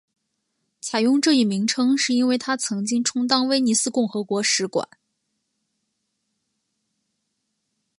[0.81, 4.89] 采用这一名称是因为它曾经充当威尼斯共和国使馆。